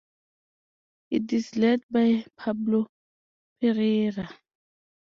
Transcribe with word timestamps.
It 1.11 1.31
is 1.31 1.55
led 1.55 1.83
by 1.91 2.25
Pablo 2.35 2.87
Pereyra. 3.61 4.33